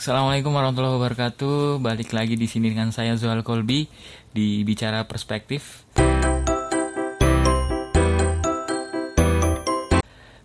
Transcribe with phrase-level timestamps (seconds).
[0.00, 1.76] Assalamualaikum warahmatullahi wabarakatuh.
[1.76, 3.84] Balik lagi di sini dengan saya Zuhal Kolbi
[4.32, 5.84] di Bicara Perspektif.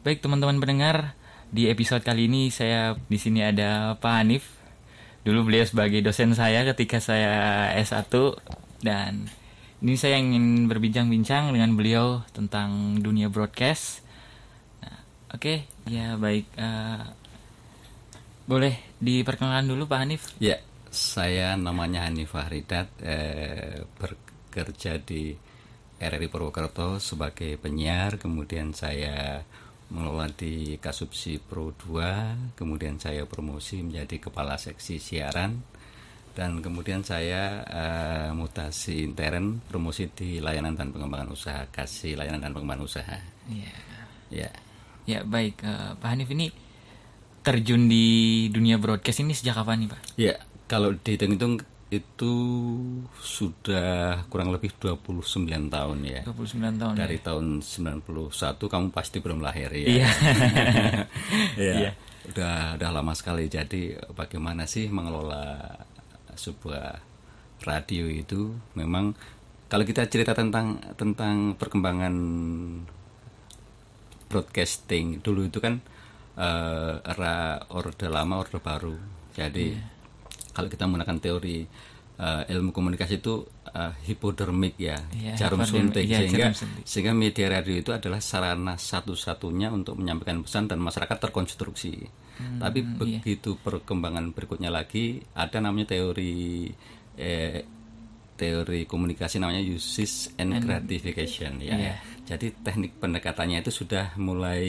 [0.04, 1.16] Baik teman-teman pendengar,
[1.56, 4.44] di episode kali ini saya di sini ada Pak Hanif.
[5.24, 8.12] Dulu beliau sebagai dosen saya ketika saya S1
[8.84, 9.32] dan
[9.80, 14.04] ini saya ingin berbincang-bincang dengan beliau tentang dunia broadcast.
[14.84, 15.00] Nah,
[15.32, 16.44] Oke, ya baik.
[16.60, 17.24] eh,
[18.46, 20.24] boleh diperkenalkan dulu Pak Hanif?
[20.38, 20.62] Ya,
[20.94, 25.34] saya namanya Hanif Fahridat, eh, bekerja di
[25.98, 29.42] RRI Purwokerto sebagai penyiar, kemudian saya
[29.90, 35.62] mengelola di Kasubsi Pro 2, kemudian saya promosi menjadi kepala seksi siaran,
[36.36, 42.52] dan kemudian saya eh, mutasi intern promosi di layanan dan pengembangan usaha, kasih layanan dan
[42.54, 43.18] pengembangan usaha.
[43.50, 43.74] Iya.
[44.30, 44.52] Ya,
[45.06, 46.50] Ya baik, eh, Pak Hanif ini
[47.46, 48.06] terjun di
[48.50, 50.00] dunia broadcast ini sejak kapan nih Pak?
[50.18, 50.36] Ya,
[50.66, 51.62] kalau dihitung-hitung
[51.94, 52.34] itu
[53.22, 55.22] sudah kurang lebih 29
[55.70, 56.26] tahun ya.
[56.26, 57.26] 29 tahun Dari ya?
[57.30, 58.02] tahun 91
[58.58, 59.86] kamu pasti belum lahir ya.
[59.86, 60.10] Iya.
[61.56, 61.74] Iya.
[61.86, 61.92] Iya.
[62.34, 63.46] Udah udah lama sekali.
[63.46, 65.62] Jadi bagaimana sih mengelola
[66.34, 66.98] sebuah
[67.62, 69.14] radio itu memang
[69.70, 72.16] kalau kita cerita tentang tentang perkembangan
[74.26, 75.80] broadcasting dulu itu kan
[76.36, 78.96] eh, era orde lama orde baru.
[79.36, 79.76] Jadi
[80.56, 81.68] kalau kita menggunakan teori
[82.16, 83.44] eh, ilmu komunikasi itu
[83.76, 86.08] eh, hipodermik ya Iya, jarum suntik.
[86.08, 86.84] Iya, sehingga jarum suntik.
[86.88, 91.96] sehingga media radio itu adalah sarana satu-satunya untuk menyampaikan pesan dan masyarakat terkonstruksi.
[92.36, 92.92] Hmm, tapi iya.
[93.00, 96.68] begitu perkembangan berikutnya lagi ada namanya teori
[97.16, 97.64] eh,
[98.36, 101.76] teori komunikasi namanya uses and gratification ya.
[101.76, 101.96] iya.
[102.26, 104.66] Jadi teknik pendekatannya itu sudah mulai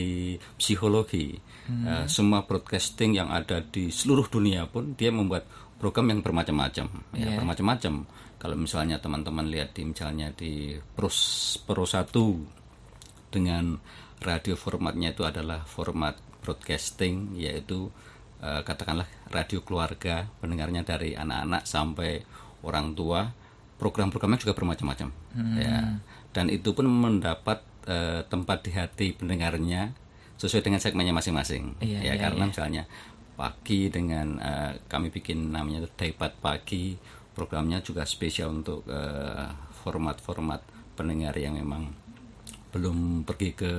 [0.54, 1.34] psikologi.
[1.66, 1.84] Hmm.
[1.84, 7.26] Eh, semua broadcasting yang ada di seluruh dunia pun dia membuat program yang bermacam-macam, ya
[7.26, 7.36] Iya.
[7.42, 7.94] bermacam-macam.
[8.36, 11.18] Kalau misalnya teman-teman lihat di misalnya di Pros
[11.66, 12.46] Pro 1
[13.32, 13.76] dengan
[14.22, 17.90] radio formatnya itu adalah format broadcasting yaitu
[18.40, 22.20] eh, katakanlah radio keluarga pendengarnya dari anak-anak sampai
[22.62, 23.26] orang tua
[23.76, 25.08] program-programnya juga bermacam-macam.
[25.56, 26.00] Ya.
[26.32, 29.92] Dan itu pun mendapat eh, tempat di hati pendengarnya
[30.36, 31.80] sesuai dengan segmennya masing-masing.
[31.80, 32.50] Iya, ya iya, karena iya.
[32.52, 32.82] misalnya
[33.36, 36.96] pagi dengan eh, kami bikin namanya Daypat pagi
[37.36, 39.48] programnya juga spesial untuk eh,
[39.84, 40.60] format-format
[40.96, 41.92] pendengar yang memang
[42.76, 43.72] belum pergi ke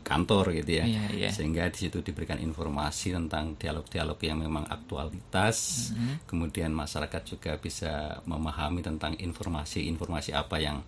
[0.00, 1.28] kantor gitu ya Iya, iya.
[1.28, 6.14] sehingga di situ diberikan informasi tentang dialog-dialog yang memang aktualitas Mm-hmm.
[6.24, 7.92] kemudian masyarakat juga bisa
[8.24, 10.84] memahami tentang informasi-informasi apa yang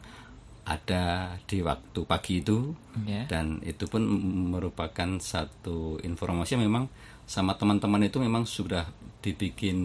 [0.62, 1.04] ada
[1.42, 3.24] di waktu pagi itu Ya.
[3.26, 4.00] dan itu pun
[4.48, 6.84] merupakan satu informasi yang memang
[7.24, 8.88] sama teman-teman itu memang sudah
[9.20, 9.76] dibikin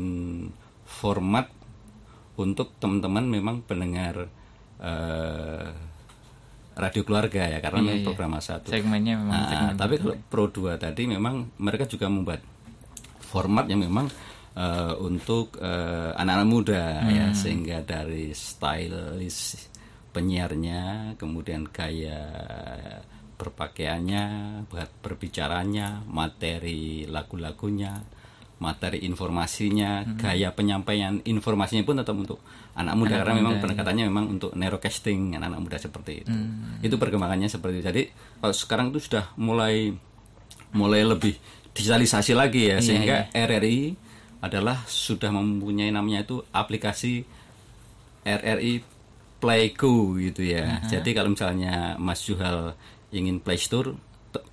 [0.83, 1.47] format
[2.35, 4.27] untuk teman-teman memang pendengar
[4.79, 5.69] eh,
[6.75, 8.07] radio keluarga ya karena Iya, memang iya.
[8.07, 8.67] program satu.
[8.69, 12.41] Segmennya memang Nah, segmen tapi kalau Pro 2 tadi memang mereka juga membuat
[13.21, 14.07] format yang memang
[14.55, 17.37] eh, untuk eh, anak-anak muda ya Hmm.
[17.37, 19.69] sehingga dari stylish
[20.09, 22.25] penyiarnya kemudian gaya
[23.39, 24.23] berpakaiannya
[24.67, 28.03] buat berbicaranya materi lagu-lagunya
[28.59, 30.19] materi informasinya Hmm.
[30.19, 32.39] gaya penyampaian informasinya pun tetap untuk
[32.75, 36.79] anak muda Anak karena memang muda, pendekatannya memang untuk narrowcasting anak-anak muda seperti itu Hmm.
[36.79, 38.01] itu perkembangannya seperti itu jadi
[38.37, 39.95] kalau sekarang itu sudah mulai
[40.71, 41.39] mulai lebih
[41.71, 43.95] digitalisasi lagi ya Iya, sehingga RRI
[44.39, 47.23] adalah sudah mempunyai namanya itu aplikasi
[48.21, 48.83] RRI
[49.39, 50.83] Playgo gitu ya.
[50.83, 52.75] Jadi kalau misalnya Mas Juhal
[53.09, 53.95] ingin Play Store,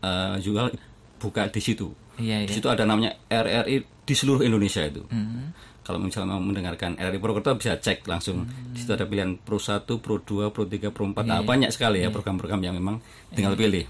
[0.00, 0.70] eh, Juhal
[1.18, 1.90] buka di situ.
[2.16, 2.54] Iya, Di iya.
[2.54, 5.02] situ ada namanya RRI di seluruh Indonesia itu.
[5.02, 5.56] Mhm.
[5.80, 8.42] Kalau misalnya mau mendengarkan RRI Purwokerto bisa cek langsung.
[8.72, 11.22] Di situ ada pilihan Pro 1, Pro 2, Pro 3, Pro 4.
[11.24, 12.98] Ah, banyak sekali ya program-program yang memang
[13.30, 13.86] tinggal pilih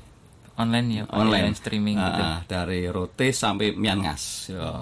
[0.57, 1.13] Online ya, Pak?
[1.15, 2.23] online streaming Ah, gitu.
[2.23, 4.73] ah, dari Rote sampai Miangas Ya,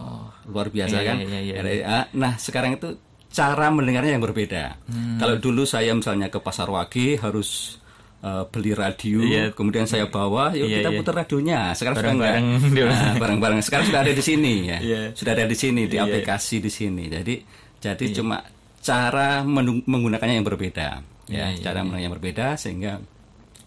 [0.47, 1.55] luar biasa Iya, kan iya, iya, iya.
[1.61, 1.99] RRA.
[2.15, 2.95] nah sekarang itu
[3.29, 5.19] cara mendengarnya yang berbeda Hmm.
[5.19, 7.83] kalau dulu saya misalnya ke pasar wage harus
[8.25, 9.53] eh, beli radio Iya.
[9.53, 10.99] kemudian saya bawa yuk Iya, kita iya.
[10.99, 11.61] putar radionya.
[11.73, 14.79] Sekarang sudah Bareng-bareng enggak di- Nah, sekarang sudah ada di sini ya.
[14.89, 15.01] Iya.
[15.13, 16.05] sudah ada di sini di Iya.
[16.05, 17.05] aplikasi di sini.
[17.07, 17.35] Jadi
[17.79, 18.41] jadi cuma
[18.81, 19.45] cara
[19.85, 21.45] menggunakannya yang berbeda ya.
[21.53, 22.93] Iya, iya, cara menggunakannya yang berbeda sehingga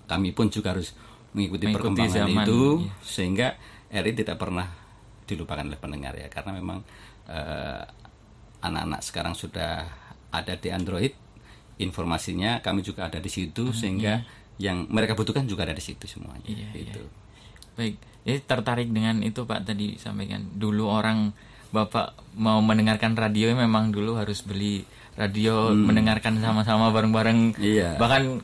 [0.06, 0.94] kami pun juga harus
[1.32, 2.94] mengikuti, Mengikuti perkembangan zaman, itu iya.
[3.04, 3.48] sehingga
[3.88, 4.68] RI tidak pernah
[5.24, 6.28] dilupakan oleh pendengar ya.
[6.28, 6.82] Karena memang
[7.28, 7.84] eh,
[8.58, 9.86] anak-anak sekarang sudah
[10.30, 11.14] ada di Android
[11.78, 14.26] informasinya kami juga ada di situ sehingga
[14.58, 17.02] yang mereka butuhkan juga ada di situ semuanya Iya, gitu.
[17.78, 17.96] Baik,
[18.26, 21.30] jadi tertarik dengan itu Pak tadi sampaikan dulu orang
[21.68, 24.82] bapak mau mendengarkan radio memang dulu harus beli
[25.14, 28.00] radio mendengarkan sama-sama bareng-bareng Iya.
[28.00, 28.40] bahkan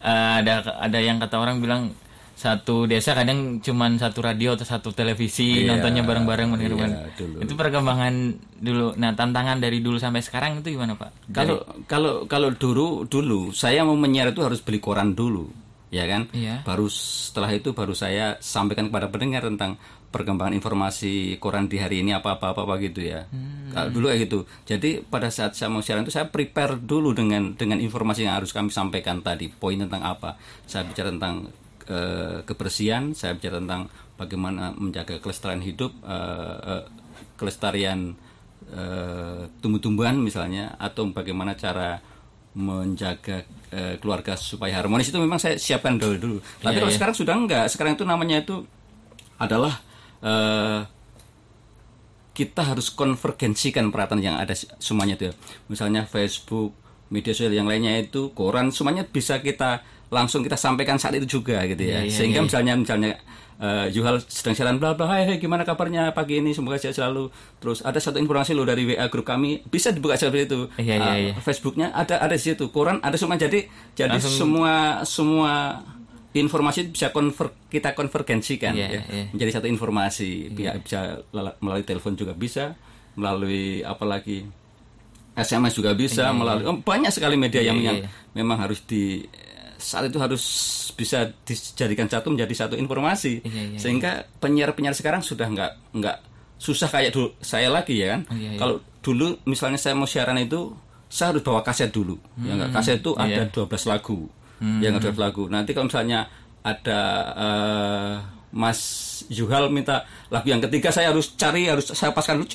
[0.00, 1.92] eh, ada ada yang kata orang bilang
[2.38, 7.36] satu desa kadang cuman satu radio atau satu televisi Iya, nontonnya bareng-bareng iya, dulu.
[7.42, 8.14] itu perkembangan
[8.62, 13.50] dulu nah tantangan dari dulu sampai sekarang itu gimana pak Kalau kalau kalau dulu dulu
[13.50, 15.50] saya mau menyiar itu harus beli koran dulu,
[15.90, 16.30] ya kan?
[16.30, 16.62] Iya.
[16.62, 19.74] Baru setelah itu baru saya sampaikan kepada pendengar tentang
[20.08, 23.28] perkembangan informasi koran di hari ini apa apa apa, apa gitu ya.
[23.74, 24.38] Kalau dulu kayak gitu.
[24.64, 28.54] Jadi pada saat saya mau siaran itu saya prepare dulu dengan dengan informasi yang harus
[28.54, 29.50] kami sampaikan tadi.
[29.52, 30.38] Poin tentang apa?
[30.64, 31.50] Saya bicara tentang
[31.88, 33.88] eh, kebersihan, saya bicara tentang
[34.20, 36.84] bagaimana menjaga kelestarian hidup, eh, eh,
[37.40, 38.14] kelestarian
[38.68, 41.98] eh, tumbuh-tumbuhan misalnya atau bagaimana cara
[42.58, 46.38] menjaga eh, keluarga supaya harmonis itu memang saya siapkan dulu dulu.
[46.60, 48.66] Tapi kalau sekarang sudah enggak, sekarang itu namanya itu
[49.38, 49.80] adalah
[50.20, 50.80] eh,
[52.38, 55.24] kita harus konvergensikan peralatan yang ada semuanya itu.
[55.30, 55.34] ya.
[55.66, 56.70] Misalnya Facebook,
[57.08, 61.60] media sosial yang lainnya itu, koran semuanya bisa kita langsung kita sampaikan saat itu juga
[61.64, 62.04] gitu ya.
[62.06, 63.16] Sehingga misalnya misalnya
[63.58, 67.28] eh, Juhal sedang siaran bla bla, hai, hai gimana kabarnya pagi ini semoga sehat selalu.
[67.58, 70.60] Terus ada satu informasi lo dari WA grup kami bisa dibuka seperti itu.
[70.76, 71.32] Iya, iya, Eh, iya.
[71.38, 74.72] Facebooknya ada ada di situ, koran ada semua jadi jadi semua
[75.02, 75.52] semua
[76.30, 79.24] informasi bisa konver, kita konvergensikan Iya, ya, iya.
[79.32, 81.00] menjadi satu informasi Bisa- bisa
[81.58, 82.76] melalui telepon juga bisa
[83.14, 84.46] melalui apalagi
[85.38, 88.08] SMS juga bisa melalui oh, banyak sekali media yang, iya, yang iya.
[88.34, 89.22] memang harus di
[89.78, 90.42] saat itu harus
[90.98, 93.46] bisa dijadikan satu menjadi satu informasi.
[93.46, 96.16] Iya, iya, sehingga penyiar-penyiar sekarang sudah nggak nggak
[96.58, 98.20] susah kayak dulu saya lagi ya kan.
[98.26, 98.58] Oh, iya, iya.
[98.58, 100.74] kalau dulu misalnya saya mau siaran itu
[101.06, 102.18] saya harus bawa kaset dulu.
[102.42, 102.70] Ya nggak?
[102.74, 103.46] Kaset itu iya.
[103.46, 104.26] ada 12 lagu.
[104.82, 105.42] Ya nggak 12 lagu.
[105.46, 106.26] Nanti kalau misalnya
[106.66, 107.00] ada
[107.38, 108.14] eh,
[108.48, 108.80] Mas
[109.28, 112.48] Juhal minta lagu yang ketiga saya harus cari harus saya paskan dulu.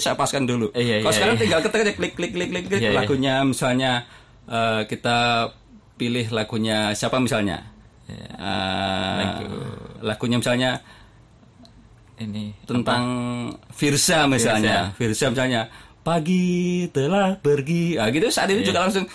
[0.00, 0.66] Saya paskan dulu.
[0.72, 1.42] Iya, kalau iya, sekarang iya.
[1.44, 2.96] tinggal ketik klik klik klik klik, klik Iya, iya.
[2.96, 3.34] lagunya.
[3.44, 3.92] Misalnya
[4.48, 5.18] eh, kita
[6.00, 7.60] pilih lagunya siapa misalnya?
[8.08, 9.24] Eh,
[10.00, 10.80] lagunya misalnya
[12.16, 13.04] ini tentang
[13.68, 14.96] Firsa misalnya.
[14.96, 15.68] Firsa misalnya
[16.02, 16.44] pagi
[16.90, 17.94] telah pergi.
[17.94, 18.26] Ah gitu.
[18.28, 19.06] Saat itu juga langsung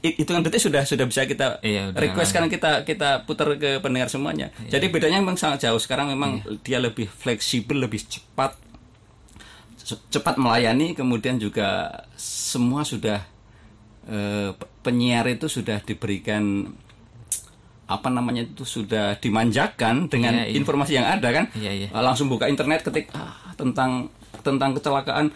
[0.00, 2.30] hitungan detik sudah sudah bisa kita Iya, request.
[2.30, 4.54] Kan kita kita putar ke pendengar semuanya.
[4.64, 5.78] Jadi bedanya memang sangat jauh.
[5.78, 8.54] Sekarang memang dia lebih fleksibel lebih cepat
[10.08, 10.94] cepat melayani.
[10.94, 13.22] Kemudian juga semua sudah
[14.06, 16.70] eh, pe- penyiar itu sudah diberikan
[17.86, 20.54] apa namanya itu sudah dimanjakan dengan Iya, iya.
[20.58, 21.44] informasi yang ada kan?
[21.54, 21.88] Iya, iya.
[21.94, 24.10] Langsung buka internet ketik ah, tentang
[24.42, 25.30] tentang kecelakaan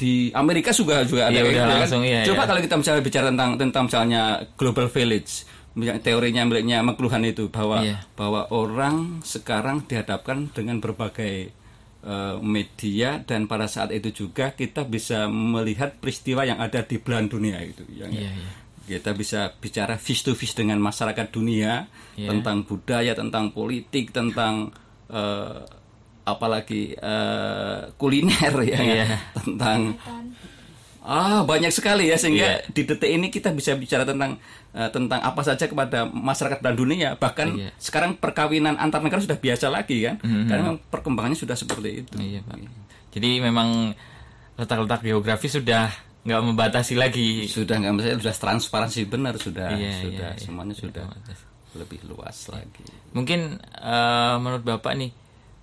[0.00, 1.80] di Amerika juga juga ada kayak udah gitu ya kan.
[1.84, 2.48] langsung, iya, Coba iya.
[2.48, 4.22] kalau kita misalnya bicara tentang tentang misalnya
[4.56, 5.32] global village,
[5.76, 8.00] misalnya teorinya miliknya McLuhan itu bahwa Iya.
[8.16, 11.52] bahwa orang sekarang dihadapkan dengan berbagai
[12.00, 17.28] uh, media dan pada saat itu juga kita bisa melihat peristiwa yang ada di belahan
[17.28, 18.24] dunia itu ya nggak?
[18.24, 18.50] Iya, iya.
[18.90, 21.86] kita bisa bicara face to face dengan masyarakat dunia
[22.16, 22.32] Iya.
[22.32, 24.72] tentang budaya, tentang politik, tentang
[25.06, 25.60] eh,
[26.22, 29.06] apalagi eh, kuliner ya, Iya.
[29.34, 29.94] tentang
[31.00, 32.68] ah banyak sekali ya sehingga Iya.
[32.68, 34.36] di detik ini kita bisa bicara tentang
[34.70, 37.72] eh, tentang apa saja kepada masyarakat dan dunia bahkan Iya.
[37.76, 42.14] sekarang perkawinan antar negara sudah biasa lagi kan karena memang perkembangannya sudah seperti itu.
[42.16, 42.56] Iya pak.
[43.10, 43.96] Jadi memang
[44.54, 45.88] letak-letak geografis sudah
[46.20, 47.48] nggak membatasi lagi.
[47.48, 50.38] Sudah nggak masalah, sudah transparansi benar sudah Iya, sudah iya.
[50.38, 51.40] semuanya sudah Otomatis.
[51.72, 52.84] lebih luas lagi.
[53.10, 55.10] Mungkin eh, menurut bapak nih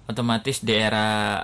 [0.07, 1.39] otomatis di era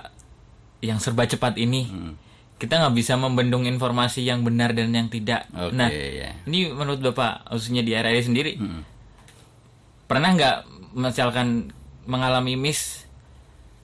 [0.80, 2.14] yang serba cepat ini Hmm.
[2.54, 5.44] kita nggak bisa membendung informasi yang benar dan yang tidak.
[5.52, 6.32] Oke nah, ya.
[6.44, 8.82] ini menurut bapak khususnya di era ini sendiri Hmm.
[10.04, 10.56] pernah nggak
[10.94, 11.72] misalkan
[12.04, 13.04] mengalami miss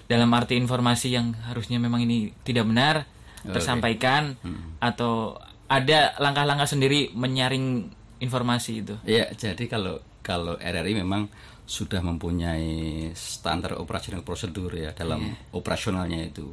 [0.07, 3.07] dalam arti informasi yang harusnya memang ini tidak benar
[3.43, 4.77] tersampaikan Hmm.
[4.79, 5.39] atau
[5.71, 8.95] ada langkah-langkah sendiri menyaring informasi itu.
[9.07, 11.33] Ya, jadi kalau kalau RRI memang
[11.71, 15.23] sudah mempunyai standar operasional prosedur ya dalam
[15.55, 16.51] operasionalnya itu.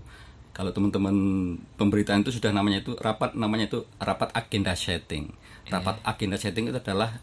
[0.54, 1.14] Kalau teman-teman
[1.74, 5.34] pemberitaan itu sudah namanya itu rapat namanya itu rapat agenda setting.
[5.74, 7.18] Rapat agenda setting itu adalah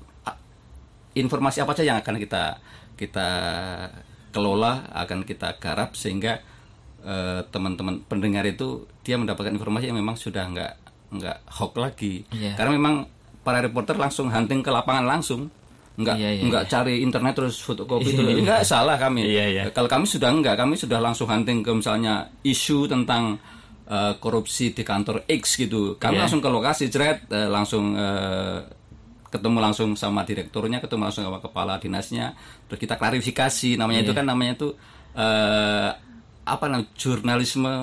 [1.15, 2.59] informasi apa saja yang akan kita
[2.99, 3.29] kita
[4.35, 6.43] kelola, akan kita garap sehingga
[7.07, 10.73] eh, teman-teman pendengar itu dia mendapatkan informasi yang memang sudah nggak
[11.15, 12.27] nggak hoax lagi.
[12.35, 12.59] Iya.
[12.59, 13.07] Karena memang
[13.47, 15.47] para reporter langsung hunting ke lapangan langsung.
[15.95, 19.23] Nggak Iya, iya, nggak cari internet terus fotokopi itu nggak salah kami.
[19.25, 19.63] Iya, iya.
[19.71, 23.39] Kalau kami sudah enggak, kami sudah langsung hunting ke misalnya isu tentang
[23.87, 25.95] eh, korupsi di kantor X gitu.
[25.95, 26.27] Kami Iya.
[26.27, 28.59] langsung ke lokasi jeret eh, langsung eh,
[29.31, 32.35] ketemu langsung sama direkturnya, ketemu langsung sama kepala dinasnya,
[32.67, 34.07] terus kita klarifikasi namanya Iya.
[34.07, 34.69] itu kan namanya itu
[35.15, 35.91] eh,
[36.45, 37.75] apa namanya jurnalisme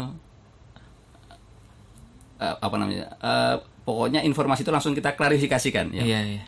[2.39, 3.08] eh, apa namanya?
[3.15, 6.03] eh, pokoknya informasi itu langsung kita klarifikasikan ya.
[6.03, 6.44] Iya, iya.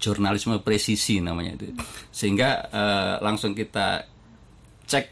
[0.00, 1.76] Jurnalisme presisi namanya itu.
[2.08, 4.08] Sehingga eh, langsung kita
[4.88, 5.04] cek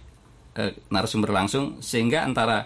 [0.57, 2.65] eh, narasumber langsung sehingga antara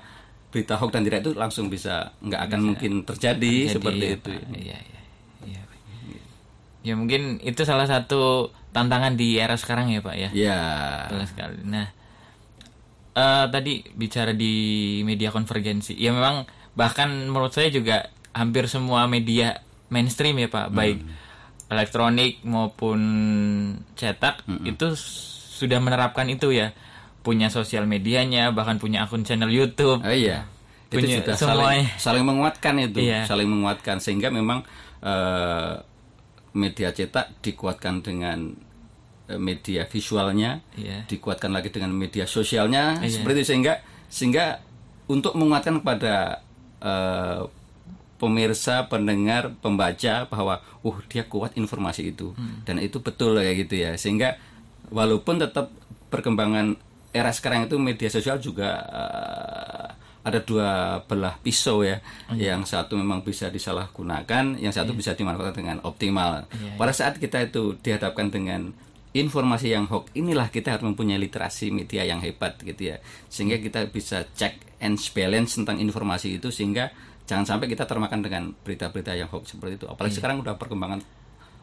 [0.53, 4.33] berita hoax dan tidak itu langsung bisa nggak akan mungkin terjadi, Jadi, seperti ya, itu.
[4.33, 4.53] Pak.
[4.53, 5.01] Iya, iya.
[5.49, 5.61] Iya.
[5.65, 5.79] Pak.
[6.87, 10.31] Ya mungkin itu salah satu tantangan di era sekarang ya, Pak ya.
[10.31, 10.61] Ya.
[11.09, 11.57] Betul sekali.
[11.65, 11.87] Nah,
[13.17, 14.55] eh, tadi bicara di
[15.03, 16.45] media konvergensi, ya memang
[16.77, 19.61] bahkan menurut saya juga hampir semua media
[19.93, 20.99] mainstream ya Pak, baik
[21.73, 23.01] elektronik maupun
[23.95, 26.75] cetak itu s- sudah menerapkan itu ya,
[27.21, 29.99] punya sosial medianya, bahkan punya akun channel YouTube.
[29.99, 30.45] Oh iya.
[30.87, 31.57] Itu Punya sudah semuanya.
[31.57, 33.25] saling, saling menguatkan itu, Iya.
[33.25, 34.61] saling menguatkan sehingga memang
[35.01, 35.75] eh,
[36.53, 38.53] media cetak dikuatkan dengan
[39.27, 41.07] eh, media visualnya, Iya.
[41.07, 43.19] dikuatkan lagi dengan media sosialnya, Iya.
[43.19, 43.75] seperti itu sehingga
[44.07, 44.61] sehingga
[45.07, 46.43] untuk menguatkan kepada
[46.79, 47.41] eh,
[48.23, 52.63] pemirsa, pendengar, pembaca bahwa uh dia kuat informasi itu Hmm.
[52.63, 53.99] dan itu betul kayak gitu ya.
[53.99, 54.39] Sehingga
[54.95, 55.75] walaupun tetap
[56.07, 56.79] perkembangan
[57.11, 59.87] era sekarang itu media sosial juga eh,
[60.23, 61.99] ada dua belah pisau ya.
[62.31, 62.55] Iya.
[62.55, 66.47] Yang satu memang bisa disalahgunakan, yang satu bisa dimanfaatkan dengan optimal.
[66.55, 68.71] Iya, Pada saat kita itu dihadapkan dengan
[69.13, 73.03] informasi yang hoax, inilah kita harus mempunyai literasi media yang hebat gitu ya.
[73.29, 76.95] Sehingga kita bisa check and balance tentang informasi itu sehingga
[77.29, 79.87] jangan sampai kita termakan dengan berita-berita yang hoax seperti itu.
[79.89, 81.01] Apalagi sekarang udah perkembangan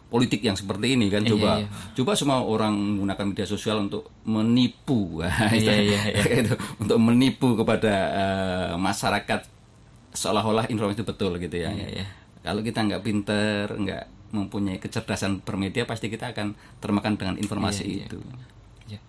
[0.10, 1.68] politik yang seperti ini kan Iya, coba iya.
[1.94, 5.22] coba semua orang menggunakan media sosial untuk menipu
[5.54, 6.24] Iya, iya, iya.
[6.44, 9.46] Itu, untuk menipu kepada eh, masyarakat
[10.10, 12.06] seolah-olah informasi itu betul gitu ya Iya, iya.
[12.42, 17.94] kalau kita nggak pinter nggak mempunyai kecerdasan bermedia pasti kita akan termakan dengan informasi Iya,
[17.94, 18.06] iya.
[18.10, 18.18] itu
[18.90, 19.00] Ya,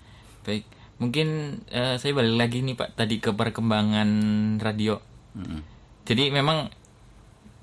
[0.45, 0.69] baik.
[1.01, 1.29] Mungkin
[1.73, 4.09] eh, saya balik lagi nih Pak tadi ke perkembangan
[4.61, 5.01] radio.
[5.33, 5.80] Mm-mm.
[6.03, 6.69] Jadi memang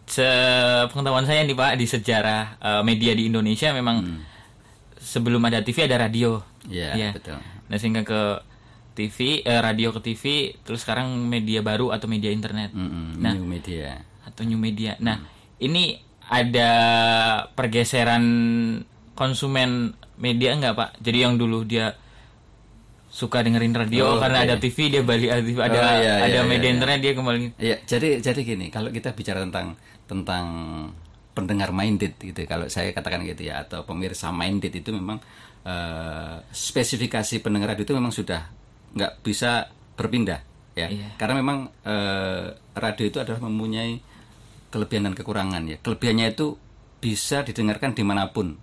[0.08, 4.24] sepengetahuan saya nih Pak di sejarah eh, media di Indonesia memang
[4.98, 6.40] sebelum ada TV ada radio.
[6.66, 7.10] Iya, Iya.
[7.14, 7.38] betul.
[7.68, 8.22] Nah sehingga ke
[8.94, 10.24] TV, eh, radio ke TV,
[10.60, 13.36] terus sekarang media baru atau media internet Mm-mm, Nah.
[13.36, 14.96] new media atau new media.
[14.98, 15.22] Nah
[15.60, 16.70] ini ada
[17.52, 18.24] pergeseran
[19.14, 20.90] konsumen media nggak Pak?
[21.00, 21.94] Jadi yang dulu dia
[23.18, 24.54] suka dengerin radio Oh, karena iya.
[24.54, 26.74] ada TV dia balik ada TV, ada Oh, iya, ada iya, media iya, iya.
[26.78, 29.74] internet dia kembali Iya, jadi jadi gini, kalau kita bicara tentang
[30.06, 30.46] tentang
[31.34, 35.18] pendengar minded gitu, kalau saya katakan gitu ya, atau pemirsa minded itu memang
[35.66, 38.54] eh, spesifikasi pendengar radio itu memang sudah
[38.94, 39.66] nggak bisa
[39.98, 40.40] berpindah
[40.78, 41.18] ya, Iya.
[41.18, 43.98] karena memang eh, radio itu adalah mempunyai
[44.70, 45.78] kelebihan dan kekurangan ya.
[45.82, 46.54] Kelebihannya itu
[46.98, 48.54] bisa didengarkan di mana pun.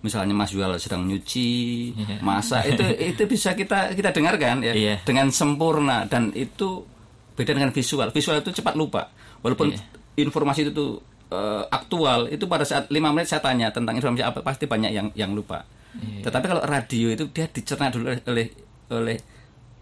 [0.00, 4.94] Misalnya Mas Yual sedang nyuci, masak itu itu bisa kita kita dengarkan ya Iya.
[5.04, 6.88] dengan sempurna dan itu
[7.36, 8.08] beda dengan visual.
[8.08, 9.12] Visual itu cepat lupa.
[9.40, 9.80] Walaupun Iya.
[10.18, 10.90] informasi itu tuh
[11.30, 15.08] eh, aktual, itu pada saat lima menit saya tanya tentang informasi apa pasti banyak yang
[15.14, 15.62] yang lupa.
[15.94, 16.26] Iya.
[16.26, 18.46] Tetapi kalau radio itu dia dicerna dulu oleh
[18.90, 19.16] oleh,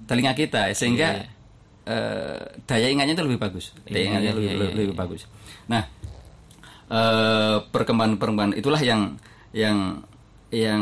[0.04, 1.25] telinga kita sehingga Iya,
[1.88, 3.72] eh, daya ingatnya itu lebih bagus.
[3.82, 5.25] Daya Iya, ingatnya iya, lebih, iya, lebih, lebih bagus.
[5.66, 5.82] Nah,
[6.88, 9.16] eh, perkembangan-perkembangan itulah yang
[9.52, 10.02] yang
[10.49, 10.81] yang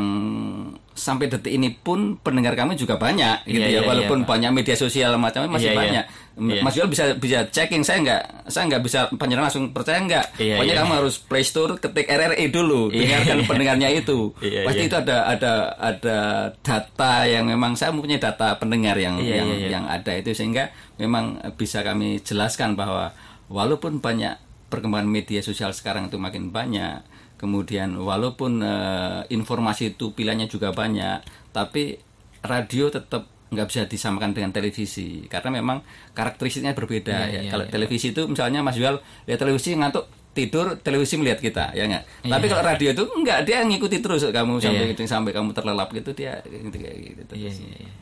[0.95, 4.31] sampai detik ini pun pendengar kami juga banyak gitu Iya, ya iya, walaupun iya, Pak.
[4.31, 5.81] banyak media sosial macamnya masih Iya, iya.
[5.83, 6.05] banyak
[6.37, 6.61] Iya.
[6.63, 10.55] Mas Yuel bisa bisa checking saya nggak saya nggak bisa panjenengan langsung percaya nggak Iya,
[10.57, 10.83] pokoknya iya.
[10.87, 13.47] kamu harus Play Store ketik RRI dulu Iya, dengarkan iya.
[13.51, 14.89] pendengarnya itu Iya, pasti iya.
[14.89, 16.19] itu ada ada ada
[16.63, 19.69] data yang memang saya mempunyai data pendengar yang Iya, yang iya, iya.
[19.75, 23.11] yang ada itu sehingga memang bisa kami jelaskan bahwa
[23.51, 24.39] walaupun banyak
[24.71, 27.03] perkembangan media sosial sekarang itu makin banyak
[27.37, 31.21] kemudian walaupun eh, informasi itu pilihannya juga banyak
[31.53, 31.97] tapi
[32.43, 35.79] radio tetap nggak bisa disamakan dengan televisi karena memang
[36.13, 37.73] karakteristiknya berbeda Iya, ya iya, kalau iya.
[37.73, 42.45] televisi itu misalnya Mas Yual lihat televisi ngantuk tidur televisi melihat kita ya nggak tapi
[42.51, 46.77] kalau radio itu enggak dia ngikuti terus kamu sampai sampai kamu terlelap gitu dia gitu
[46.77, 47.93] kayak gitu Iya, iya, iya.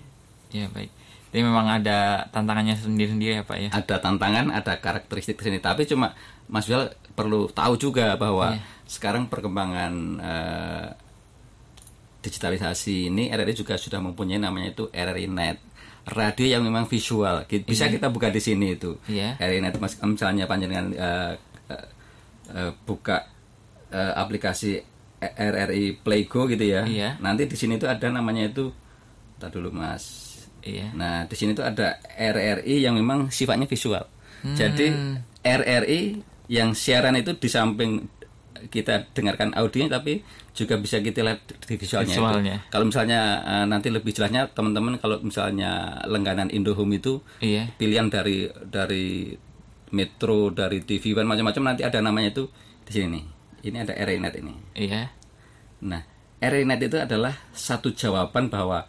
[0.54, 0.90] Iya, baik.
[1.34, 3.70] Jadi memang ada tantangannya sendiri-sendiri ya, Pak ya.
[3.74, 5.58] ada tantangan, ada karakteristik sini.
[5.58, 6.14] Tapi cuma
[6.46, 8.62] Mas Yual perlu tahu juga bahwa Iya.
[8.86, 10.88] sekarang perkembangan eh,
[12.22, 15.58] digitalisasi ini RRI juga sudah mempunyai namanya itu RRI Net.
[16.04, 17.44] Radio yang memang visual.
[17.44, 19.00] Ki- Bisa kita buka di sini itu.
[19.04, 19.34] Iya.
[19.36, 21.32] RRI Net mas, misalnya panjenengan eh,
[21.66, 21.86] eh,
[22.54, 23.26] eh, buka
[23.90, 24.78] eh, aplikasi
[25.20, 26.84] RRI Playgo gitu ya.
[26.84, 27.16] Iya.
[27.18, 28.70] Nanti di sini itu ada namanya itu
[29.34, 30.24] Tadi dulu Mas.
[30.64, 30.97] Iya.
[30.97, 34.09] Nah, di sini tuh ada RRI yang memang sifatnya visual.
[34.40, 34.56] Hmm.
[34.56, 34.88] Jadi
[35.40, 36.00] RRI
[36.49, 38.04] yang siaran itu di samping
[38.64, 40.25] kita dengarkan audionya tapi
[40.56, 42.09] juga bisa kita lihat di visualnya.
[42.09, 42.16] itu.
[42.16, 42.56] Visualnya.
[42.73, 47.68] Kalau misalnya eh, nanti lebih jelasnya teman-teman kalau misalnya langganan Indohome itu Iya.
[47.76, 49.37] pilihan dari dari
[49.92, 52.44] Metro, dari TV One macam-macam nanti ada namanya itu
[52.83, 53.25] di sini nih.
[53.64, 54.54] Ini ada RRI.net ini.
[54.75, 55.12] Iya.
[55.85, 56.02] Nah,
[56.40, 58.88] RRI.net itu adalah satu jawaban bahwa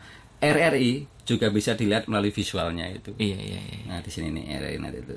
[0.53, 0.91] RRI
[1.25, 3.17] juga bisa dilihat melalui visualnya itu.
[3.17, 3.81] Iya, iya, iya.
[3.89, 5.15] Nah, di sini nih RRI.net itu.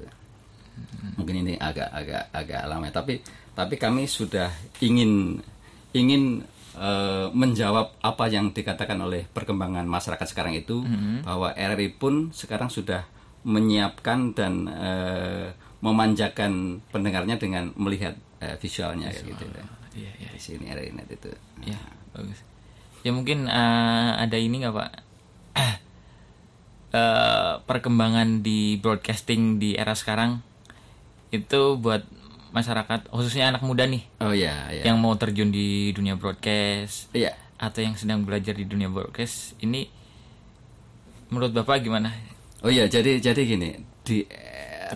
[1.21, 3.15] Mungkin ini agak agak agak lama ya, tapi
[3.53, 4.49] tapi kami sudah
[4.81, 5.43] ingin
[5.93, 6.41] ingin
[6.79, 10.87] eh, menjawab apa yang dikatakan oleh perkembangan masyarakat sekarang itu
[11.27, 13.05] bahwa RRI pun sekarang sudah
[13.45, 15.47] menyiapkan dan eh,
[15.83, 19.45] memanjakan pendengarnya dengan melihat eh, visualnya kayak gitu.
[19.99, 20.31] Iya, iya.
[20.31, 21.31] Di sini RRI.net itu.
[21.67, 21.79] Ya,
[22.15, 22.39] bagus.
[23.03, 25.08] Ya mungkin eh, ada ini nggak Pak?
[26.89, 30.41] Eh, perkembangan di broadcasting di era sekarang
[31.29, 32.01] itu buat
[32.57, 34.89] masyarakat khususnya anak muda nih Oh ya, ya.
[34.89, 37.37] yang mau terjun di dunia broadcast Iya.
[37.61, 39.85] atau yang sedang belajar di dunia broadcast ini
[41.29, 42.09] menurut Bapak gimana?
[42.65, 44.25] Oh iya, jadi jadi gini di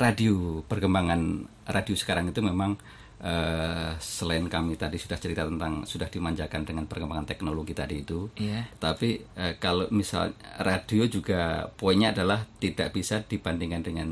[0.00, 2.80] radio perkembangan radio sekarang itu memang
[3.22, 8.66] eh, selain kami tadi sudah cerita tentang sudah dimanjakan dengan perkembangan teknologi tadi itu, Iya.
[8.76, 14.08] tapi eh, kalau misal radio juga poinnya adalah tidak bisa dibandingkan dengan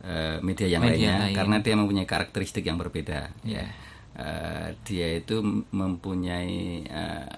[0.00, 1.36] eh, media yang Media lainnya lain.
[1.36, 3.28] karena dia mempunyai karakteristik yang berbeda.
[3.42, 3.60] Iya.
[3.60, 3.66] Ya.
[4.16, 5.36] Eh, dia itu
[5.70, 7.28] mempunyai eh,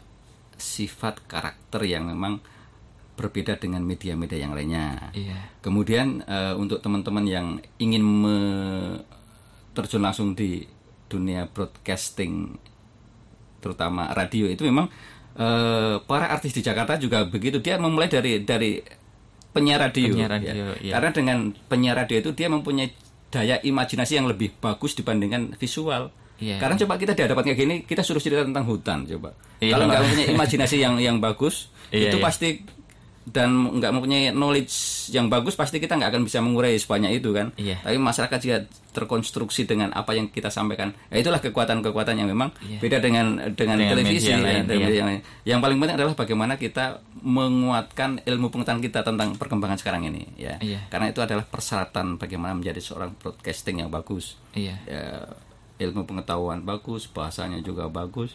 [0.54, 2.38] sifat karakter yang memang
[3.14, 5.10] berbeda dengan media-media yang lainnya.
[5.10, 5.58] Iya.
[5.58, 7.46] Kemudian eh, untuk teman-teman yang
[7.76, 9.02] ingin me-
[9.74, 10.62] terjun langsung di
[11.08, 12.54] dunia broadcasting,
[13.58, 14.86] terutama radio itu memang
[15.34, 17.58] eh, para artis di Jakarta juga begitu.
[17.58, 18.78] Dia memulai dari dari
[19.50, 20.12] penyiar radio.
[20.14, 20.36] Penyiar ya.
[20.36, 20.92] radio, iya.
[20.94, 22.92] Karena dengan penyiar radio itu dia mempunyai
[23.28, 26.12] daya imajinasi yang lebih bagus dibandingkan visual.
[26.38, 26.62] Iya.
[26.62, 29.34] Karena coba kita di hadapan kayak gini, kita suruh cerita tentang hutan coba.
[29.58, 32.24] Iya, Kalau nggak punya imajinasi yang yang bagus, Iya, itu iya.
[32.24, 32.48] pasti
[33.28, 34.72] dan nggak mempunyai knowledge
[35.12, 37.52] yang bagus pasti kita nggak akan bisa mengurai sebanyak itu kan.
[37.60, 37.76] Iya.
[37.84, 38.58] Tapi masyarakat juga
[38.88, 40.90] terkonstruksi dengan apa yang kita sampaikan.
[41.12, 42.78] Ya, itulah kekuatan-kekuatan yang memang Iya.
[42.80, 44.32] beda dengan dengan, Dengan televisi.
[44.32, 44.86] media ya, dengan iya.
[44.88, 45.20] media yang lain.
[45.44, 46.84] Yang paling penting adalah bagaimana kita
[47.22, 50.26] menguatkan ilmu pengetahuan kita tentang perkembangan sekarang ini.
[50.34, 50.56] Ya.
[50.58, 50.88] Iya.
[50.88, 54.34] Karena itu adalah persyaratan bagaimana menjadi seorang broadcasting yang bagus.
[54.56, 54.74] Iya.
[54.88, 55.04] Ya,
[55.78, 58.34] ilmu pengetahuan bagus, bahasanya juga bagus.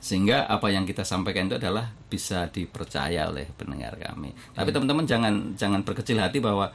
[0.00, 4.32] Sehingga apa yang kita sampaikan itu adalah bisa dipercaya oleh pendengar kami.
[4.50, 6.72] Tapi teman-teman jangan jangan berkecil hati bahwa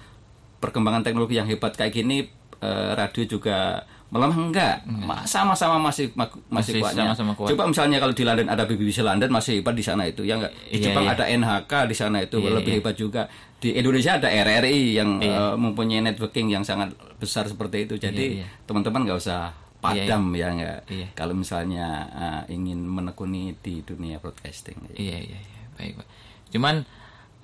[0.58, 4.76] perkembangan teknologi yang hebat kayak gini eh, radio juga melemah enggak.
[4.86, 7.04] Ma- Sama-sama masih ma- masih, Masih kuatnya.
[7.10, 7.50] sama-sama kuat.
[7.52, 10.54] Coba misalnya kalau di London ada BBC London masih hebat di sana itu ya enggak.
[10.70, 11.14] Di Iya, Jepang iya.
[11.14, 12.80] ada NHK di sana itu Iya, lebih iya.
[12.80, 13.22] hebat juga.
[13.58, 15.34] Di Indonesia ada RRI yang Iya.
[15.34, 17.98] eh, mempunyai networking yang sangat besar seperti itu.
[17.98, 18.48] Jadi iya.
[18.64, 19.50] teman-teman nggak usah
[19.94, 20.80] padam ya enggak.
[20.90, 21.08] Iya.
[21.14, 24.78] Kalau misalnya eh, ingin menekuni di dunia broadcasting.
[24.98, 25.62] Iya, iya, iya.
[25.78, 26.08] Baik, Pak.
[26.56, 26.76] Cuman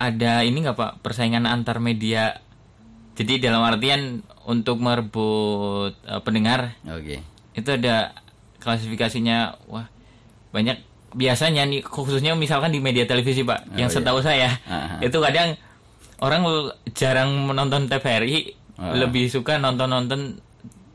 [0.02, 2.42] ada ini nggak Pak persaingan antar media?
[3.12, 7.22] Jadi dalam artian untuk merebut eh, pendengar Oke.
[7.52, 8.16] itu ada
[8.58, 9.86] klasifikasinya wah
[10.54, 10.80] banyak
[11.12, 13.96] biasanya nih khususnya misalkan di media televisi pak yang iya.
[14.00, 15.04] setahu saya Aha.
[15.04, 15.60] itu kadang
[16.24, 18.98] orang jarang menonton TVRI Ah.
[18.98, 20.20] lebih suka nonton nonton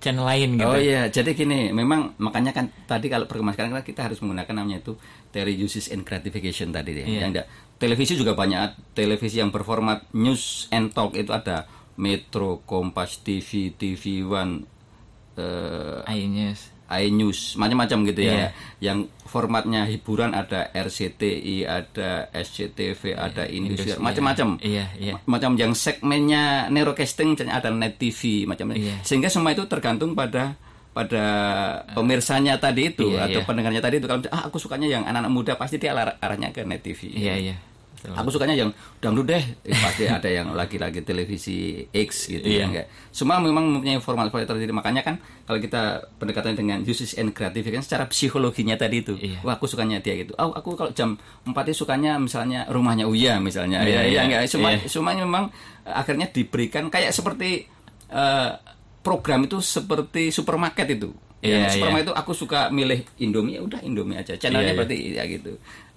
[0.08, 3.84] channel lain gitu Oh iya, jadi gini, memang makanya kan tadi kalau perkembangan sekarang kan
[3.84, 4.94] kita harus menggunakan namanya itu
[5.36, 7.04] dari uses and gratification tadi deh.
[7.04, 7.28] Iya.
[7.28, 11.68] Yang enggak televisi juga banyak televisi yang berformat news and talk itu ada
[11.98, 14.64] Metro, Kompas TV, TV One,
[15.36, 18.34] eh, iNews iNews, macam-macam gitu ya.
[18.34, 18.48] Iya.
[18.80, 24.00] Yang formatnya hiburan ada RCTI, ada SCTV, ada Indosiar, Indosiar.
[24.00, 24.48] macam-macam.
[24.60, 25.14] Iya, iya.
[25.24, 29.04] Macam yang segmennya Neurocasting ada Net TV, macam Iya.
[29.04, 30.56] Sehingga semua itu tergantung pada
[30.90, 31.26] pada
[31.94, 33.46] pemirsanya tadi itu Iya, atau iya.
[33.46, 36.66] pendengarnya tadi itu kalau ah aku sukanya yang anak-anak muda pasti dia arah- arahnya ke
[36.66, 37.14] Net TV.
[37.14, 37.77] iya iya Betul.
[38.08, 42.60] Aku sukanya yang dangdut deh, Eh, pasti ada yang lagi-lagi televisi X gitu Iya.
[42.60, 42.86] ya enggak.
[43.10, 44.72] Semua memang mempunyai format-format tertentu.
[44.72, 45.82] Makanya kan kalau kita
[46.16, 49.18] pendekatan dengan uses and gratification secara psikologinya tadi itu.
[49.18, 49.42] Iya.
[49.42, 50.38] Wah, aku sukanya dia gitu.
[50.38, 53.82] Oh, aku kalau jam 4 itu sukanya misalnya rumahnya Uya misalnya.
[53.82, 54.14] Iya, ya, iya.
[54.14, 54.42] ya enggak.
[54.48, 54.88] Semua Iya.
[54.88, 55.50] semuanya memang
[55.84, 57.66] akhirnya diberikan kayak seperti
[58.08, 58.50] eh,
[59.04, 61.12] program itu seperti supermarket itu.
[61.38, 64.34] Iya, Yang supermarket itu aku suka milih Indomie, ya udah Indomie aja.
[64.34, 64.78] Channelnya Iya, iya.
[64.78, 65.52] berarti ya gitu.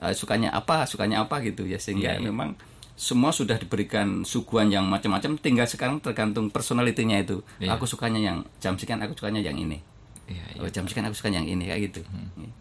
[0.04, 2.28] Eh, sukanya apa, sukanya apa gitu ya sehingga Iya, iya.
[2.28, 2.60] memang
[3.00, 7.40] semua sudah diberikan suguhan yang macam-macam tinggal sekarang tergantung personalitinya itu.
[7.56, 7.80] Iya.
[7.80, 9.80] Aku sukanya yang jam sekian, aku sukanya yang ini.
[10.28, 10.60] Iya, iya.
[10.60, 12.00] Oh, jam sekian aku suka yang ini kayak gitu.
[12.04, 12.52] Hmm.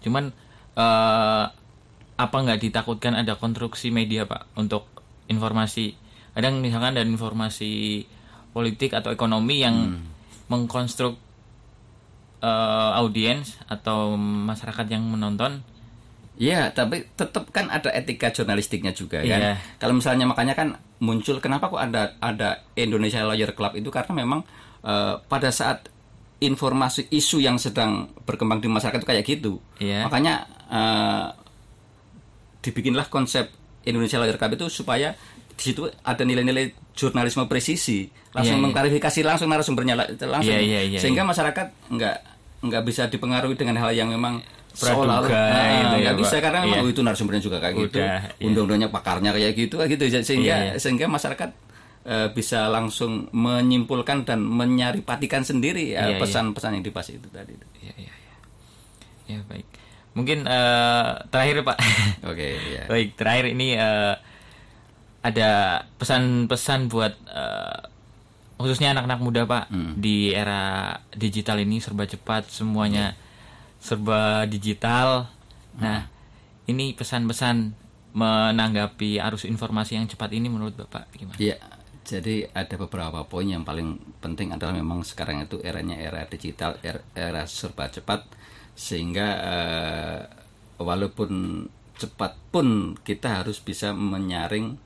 [0.00, 0.30] Cuman
[0.78, 1.44] eh,
[2.18, 4.86] apa nggak ditakutkan ada konstruksi media pak untuk
[5.26, 5.98] informasi?
[6.38, 8.06] Kadang misalkan ada informasi
[8.54, 9.98] politik atau ekonomi yang
[10.48, 11.18] mengkonstruk
[12.42, 15.62] eh, audiens atau masyarakat yang menonton
[16.38, 19.42] Iya, tapi tetap kan ada etika jurnalistiknya juga kan.
[19.42, 19.58] Iya.
[19.82, 24.46] Kalau misalnya makanya kan muncul kenapa kok ada ada Indonesia Lawyer Club itu karena memang
[24.86, 25.90] eh, pada saat
[26.38, 29.52] informasi isu yang sedang berkembang di masyarakat itu kayak gitu.
[29.82, 30.06] Iya.
[30.06, 30.34] Makanya
[30.70, 31.26] eh,
[32.62, 33.50] dibikinlah konsep
[33.82, 35.18] Indonesia Lawyer Club itu supaya
[35.58, 38.64] di situ ada nilai-nilai jurnalisme presisi, langsung Iya, iya.
[38.64, 42.16] mengklarifikasi langsung narasumbernya la- langsung, Iya, iya, iya, sehingga masyarakat nggak
[42.60, 44.38] nggak bisa dipengaruhi dengan hal yang memang
[44.70, 45.42] Praduga seolah-olah- gitu
[45.90, 46.42] ya, nggak bisa Pak.
[46.42, 46.86] karena memang Iya.
[46.86, 48.44] oh, itu narasumbernya juga kayak gitu, Udah, iya.
[48.46, 50.72] undang-undangnya pakarnya kayak gitu, gitu sehingga Iya, iya.
[50.78, 51.50] sehingga masyarakat
[52.04, 57.52] eh, bisa langsung menyimpulkan dan menyaripatikan sendiri ya, Iya, pesan-pesan yang dibahas itu tadi.
[57.82, 58.34] Iya, iya, iya.
[59.28, 59.66] Ya, baik.
[60.16, 61.76] Mungkin eh, terakhir, Pak.
[62.24, 62.82] Oke, ya.
[62.90, 64.14] Baik, terakhir ini eh,
[65.28, 65.50] ada
[65.96, 67.78] pesan-pesan buat eh,
[68.58, 69.94] khususnya anak-anak muda Pak Hmm.
[69.94, 73.14] di era digital ini serba cepat semuanya
[73.78, 75.30] serba digital.
[75.78, 76.10] Nah,
[76.66, 77.70] ini pesan-pesan
[78.18, 81.38] menanggapi arus informasi yang cepat ini menurut Bapak gimana?
[81.38, 81.54] Iya,
[82.02, 86.98] jadi ada beberapa poin yang paling penting adalah memang sekarang itu eranya era digital, era,
[87.14, 88.26] era serba cepat,
[88.74, 90.20] sehingga eh,
[90.82, 91.62] walaupun
[91.94, 94.78] cepat pun kita harus bisa menyaring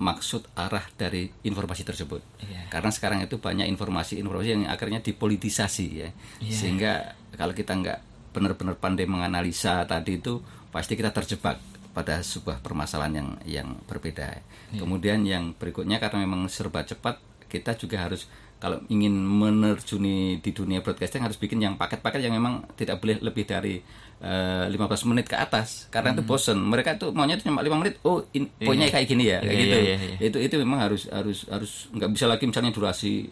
[0.00, 2.24] maksud arah dari informasi tersebut.
[2.40, 2.72] Iya.
[2.72, 6.08] Karena sekarang itu banyak informasi-informasi yang akhirnya dipolitisasi ya,
[6.40, 6.50] Iya.
[6.56, 6.92] sehingga
[7.36, 7.98] kalau kita nggak
[8.32, 10.40] benar-benar pandai menganalisa tadi itu
[10.72, 11.60] pasti kita terjebak
[11.90, 14.40] pada sebuah permasalahan yang yang berbeda.
[14.72, 17.18] Kemudian yang berikutnya karena memang serba cepat,
[17.50, 22.68] kita juga harus kalau ingin menerjuni di dunia broadcasting harus bikin yang paket-paket yang memang
[22.76, 23.80] tidak boleh lebih dari
[24.20, 26.60] eh, 15 menit ke atas karena itu bosen.
[26.60, 27.96] Mereka tuh maunya tuh cuma 5 menit.
[28.04, 29.76] Oh, in, poinnya kayak gini ya, kayak Iya, gitu.
[29.80, 30.16] iya, iya.
[30.20, 33.26] Itu itu memang harus harus harus nggak bisa lagi misalnya durasi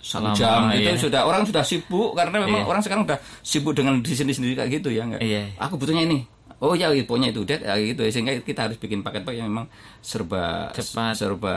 [0.00, 0.96] satu Lama, jam itu iya.
[0.96, 2.70] sudah orang sudah sibuk karena memang Iya.
[2.72, 5.60] orang sekarang udah sibuk dengan di sini sendiri kayak gitu ya nggak Iya.
[5.60, 6.24] aku butuhnya ini
[6.56, 9.68] oh ya iya, pokoknya itu kayak gitu sehingga kita harus bikin paket-paket yang memang
[10.00, 11.12] serba Cepat.
[11.20, 11.56] serba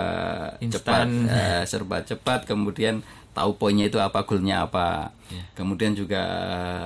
[0.60, 0.80] Instan.
[0.80, 3.00] cepat eh, serba cepat kemudian
[3.34, 5.44] tahu poinnya itu apa goalnya apa Iya.
[5.58, 6.22] kemudian juga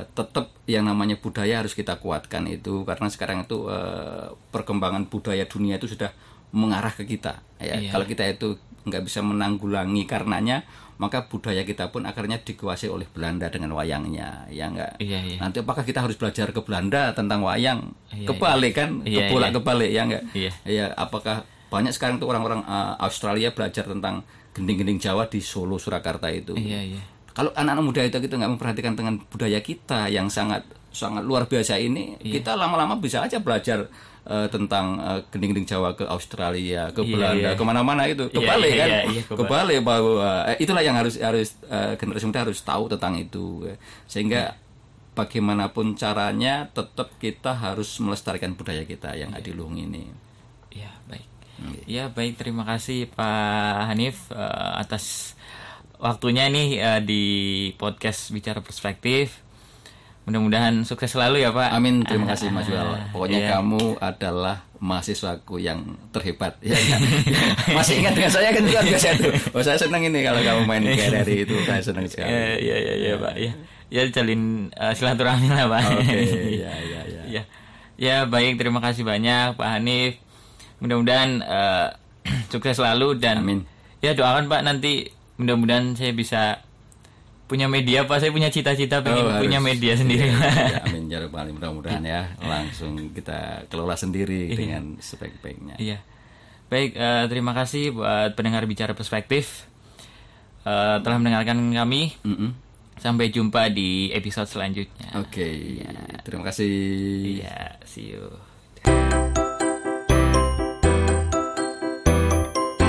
[0.10, 5.76] tetap yang namanya budaya harus kita kuatkan itu karena sekarang itu eh, perkembangan budaya dunia
[5.76, 6.16] itu sudah
[6.50, 7.92] mengarah ke kita ya Iya.
[7.92, 8.56] kalau kita itu
[8.88, 10.64] nggak bisa menanggulangi karenanya
[10.98, 15.38] maka budaya kita pun akhirnya dikuasai oleh Belanda dengan wayangnya ya enggak Iya, iya.
[15.38, 19.56] nanti apakah kita harus belajar ke Belanda tentang wayang Iya, kebalik kan Iya, kebolak iya.
[19.60, 20.52] kebalik ya enggak Iya.
[20.64, 26.28] ya apakah banyak sekarang tuh orang-orang uh, Australia belajar tentang gending-gending Jawa di Solo Surakarta
[26.28, 27.02] itu Iya, iya.
[27.30, 31.78] kalau anak-anak muda itu kita nggak memperhatikan dengan budaya kita yang sangat sangat luar biasa
[31.78, 32.40] ini Iya.
[32.40, 33.86] kita lama-lama bisa aja belajar
[34.24, 37.56] eh, tentang eh, gending-gending Jawa ke Australia ke Iya, Belanda iya.
[37.56, 39.40] ke mana-mana itu Iya, kebalik iya, kan iya, iya, kebalik.
[39.46, 43.78] kebalik bahwa eh, itulah yang harus harus eh, generasi muda harus tahu tentang itu eh.
[44.06, 44.58] sehingga
[45.14, 50.10] bagaimanapun caranya tetap kita harus melestarikan budaya kita yang adiluhung ini
[50.70, 51.26] Ya, baik.
[51.90, 52.38] Ya, baik.
[52.38, 55.34] Terima kasih Pak Hanif eh, atas
[55.98, 57.24] waktunya nih eh, di
[57.76, 59.42] podcast Bicara Perspektif.
[60.28, 61.72] Mudah-mudahan sukses selalu ya, Pak.
[61.72, 63.00] Amin, terima kasih Mas Yuel.
[63.16, 63.50] Pokoknya Iya.
[63.58, 66.60] kamu adalah mahasiswaku yang terhebat.
[66.68, 67.00] Ya, kan?
[67.72, 69.30] Masih ingat dengan saya kan luar biasa itu.
[69.56, 72.28] Oh, saya senang ini kalau kamu main kayak dari itu, saya senang sekali.
[72.28, 73.34] Ya, ya, ya, ya, Pak.
[73.40, 73.52] Ya,
[73.88, 75.82] ya jalin eh, silaturahmi lah, Pak.
[75.96, 76.12] Oke,
[76.62, 77.22] ya, ya, ya.
[77.32, 77.44] ya.
[77.98, 78.60] Ya, baik.
[78.60, 80.20] Terima kasih banyak, Pak Hanif.
[80.84, 81.88] Mudah-mudahan eh,
[82.54, 83.64] sukses selalu dan Amin.
[84.04, 86.62] ya doakan Pak nanti mudah-mudahan saya bisa
[87.48, 88.20] punya media Pak.
[88.20, 90.28] Saya punya cita-cita pengen Oh, punya media sendiri.
[90.28, 91.56] Ya, ya, amin ya alamin.
[91.56, 95.80] mudah-mudahan ya langsung kita kelola sendiri dengan sebaik-baiknya.
[95.80, 95.98] Iya.
[96.68, 99.64] Baik, eh, terima kasih buat pendengar bicara perspektif
[100.68, 102.12] eh, telah mendengarkan kami.
[102.28, 102.52] Mm-mm.
[103.00, 105.22] Sampai jumpa di episode selanjutnya.
[105.22, 105.80] Oke,
[106.26, 107.40] terima kasih.
[107.40, 109.47] Iya, see you.